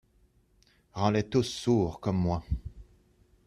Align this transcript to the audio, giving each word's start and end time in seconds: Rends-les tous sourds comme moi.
Rends-les 0.93 1.21
tous 1.23 1.43
sourds 1.43 1.99
comme 1.99 2.17
moi. 2.17 2.43